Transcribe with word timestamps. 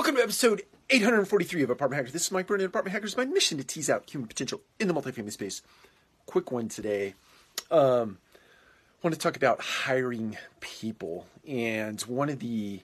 Welcome 0.00 0.16
to 0.16 0.22
episode 0.22 0.62
843 0.88 1.62
of 1.62 1.68
Apartment 1.68 1.98
Hackers. 1.98 2.14
This 2.14 2.24
is 2.24 2.32
Mike 2.32 2.46
Burnett, 2.46 2.64
Apartment 2.64 2.94
Hackers. 2.94 3.18
My 3.18 3.26
mission 3.26 3.58
to 3.58 3.64
tease 3.64 3.90
out 3.90 4.08
human 4.08 4.28
potential 4.28 4.62
in 4.78 4.88
the 4.88 4.94
multifamily 4.94 5.30
space. 5.30 5.60
Quick 6.24 6.50
one 6.50 6.70
today. 6.70 7.12
Um, 7.70 8.16
want 9.02 9.12
to 9.12 9.20
talk 9.20 9.36
about 9.36 9.60
hiring 9.60 10.38
people, 10.60 11.26
and 11.46 12.00
one 12.00 12.30
of 12.30 12.38
the 12.38 12.80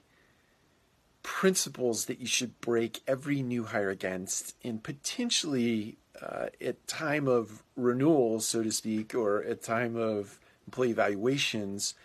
principles 1.23 2.05
that 2.05 2.19
you 2.19 2.27
should 2.27 2.61
break 2.61 3.01
every 3.07 3.41
new 3.41 3.63
hire 3.63 3.89
against, 3.89 4.55
and 4.63 4.83
potentially 4.83 5.97
uh, 6.21 6.49
at 6.61 6.85
time 6.85 7.27
of 7.27 7.63
renewal, 7.75 8.39
so 8.41 8.61
to 8.61 8.71
speak, 8.71 9.15
or 9.15 9.43
at 9.43 9.63
time 9.63 9.95
of 9.95 10.37
employee 10.67 10.91
evaluations, 10.91 11.95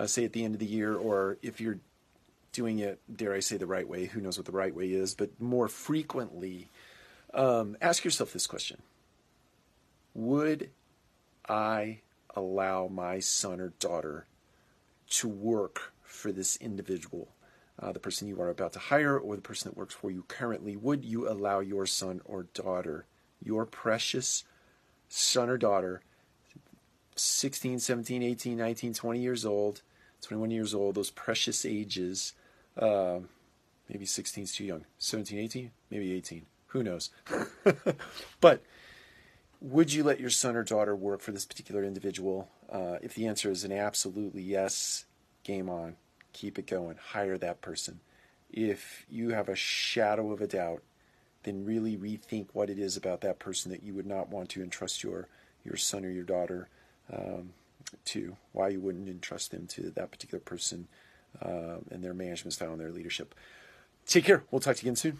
uh, 0.00 0.06
say 0.06 0.24
at 0.24 0.32
the 0.32 0.42
end 0.42 0.54
of 0.54 0.58
the 0.58 0.64
year, 0.64 0.96
or 0.96 1.36
if 1.42 1.60
you're 1.60 1.80
doing 2.54 2.78
it, 2.78 3.00
dare 3.14 3.34
I 3.34 3.40
say, 3.40 3.58
the 3.58 3.66
right 3.66 3.86
way. 3.86 4.06
Who 4.06 4.20
knows 4.20 4.38
what 4.38 4.46
the 4.46 4.52
right 4.52 4.74
way 4.74 4.86
is? 4.86 5.14
But 5.14 5.38
more 5.40 5.68
frequently, 5.68 6.70
um, 7.34 7.76
ask 7.82 8.04
yourself 8.04 8.32
this 8.32 8.46
question 8.46 8.80
Would 10.14 10.70
I 11.46 12.00
allow 12.34 12.88
my 12.88 13.18
son 13.18 13.60
or 13.60 13.74
daughter 13.78 14.26
to 15.10 15.28
work 15.28 15.92
for 16.02 16.32
this 16.32 16.56
individual? 16.56 17.28
Uh, 17.78 17.90
the 17.90 17.98
person 17.98 18.28
you 18.28 18.40
are 18.40 18.50
about 18.50 18.72
to 18.72 18.78
hire 18.78 19.18
or 19.18 19.34
the 19.34 19.42
person 19.42 19.68
that 19.68 19.76
works 19.76 19.94
for 19.94 20.10
you 20.10 20.24
currently, 20.28 20.76
would 20.76 21.04
you 21.04 21.28
allow 21.28 21.58
your 21.58 21.86
son 21.86 22.20
or 22.24 22.44
daughter, 22.54 23.04
your 23.42 23.66
precious 23.66 24.44
son 25.08 25.50
or 25.50 25.58
daughter, 25.58 26.00
16, 27.16 27.80
17, 27.80 28.22
18, 28.22 28.56
19, 28.56 28.94
20 28.94 29.20
years 29.20 29.44
old, 29.44 29.82
21 30.22 30.52
years 30.52 30.72
old, 30.72 30.94
those 30.94 31.10
precious 31.10 31.66
ages, 31.66 32.32
uh, 32.78 33.18
maybe 33.88 34.06
16 34.06 34.44
is 34.44 34.54
too 34.54 34.64
young. 34.64 34.84
17, 34.98 35.38
18, 35.38 35.70
maybe 35.90 36.12
18. 36.12 36.46
Who 36.68 36.82
knows? 36.82 37.10
but 38.40 38.62
would 39.60 39.92
you 39.92 40.02
let 40.02 40.20
your 40.20 40.30
son 40.30 40.56
or 40.56 40.64
daughter 40.64 40.94
work 40.94 41.20
for 41.20 41.32
this 41.32 41.46
particular 41.46 41.84
individual? 41.84 42.48
Uh, 42.70 42.96
if 43.02 43.14
the 43.14 43.26
answer 43.26 43.50
is 43.50 43.64
an 43.64 43.72
absolutely 43.72 44.42
yes, 44.42 45.06
game 45.44 45.68
on. 45.68 45.96
Keep 46.32 46.58
it 46.58 46.66
going. 46.66 46.96
Hire 47.12 47.38
that 47.38 47.60
person. 47.60 48.00
If 48.50 49.06
you 49.08 49.30
have 49.30 49.48
a 49.48 49.54
shadow 49.54 50.32
of 50.32 50.40
a 50.40 50.46
doubt, 50.46 50.82
then 51.44 51.64
really 51.64 51.96
rethink 51.96 52.48
what 52.52 52.70
it 52.70 52.78
is 52.78 52.96
about 52.96 53.20
that 53.20 53.38
person 53.38 53.70
that 53.70 53.82
you 53.82 53.94
would 53.94 54.06
not 54.06 54.30
want 54.30 54.48
to 54.50 54.62
entrust 54.62 55.04
your 55.04 55.28
your 55.64 55.76
son 55.76 56.04
or 56.04 56.10
your 56.10 56.24
daughter 56.24 56.68
um, 57.12 57.50
to. 58.06 58.36
Why 58.52 58.68
you 58.68 58.80
wouldn't 58.80 59.08
entrust 59.08 59.50
them 59.50 59.66
to 59.68 59.90
that 59.90 60.10
particular 60.10 60.40
person 60.40 60.88
uh, 61.42 61.76
and 61.90 62.02
their 62.02 62.14
management 62.14 62.52
style 62.52 62.72
and 62.72 62.80
their 62.80 62.90
leadership. 62.90 63.34
Take 64.06 64.24
care. 64.24 64.44
We'll 64.50 64.60
talk 64.60 64.76
to 64.76 64.82
you 64.82 64.88
again 64.88 64.96
soon. 64.96 65.18